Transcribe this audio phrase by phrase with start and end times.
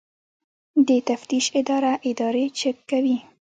[0.87, 3.17] د تفتیش اداره ادارې چک کوي